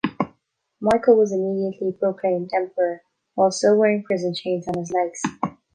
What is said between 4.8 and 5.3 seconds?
legs.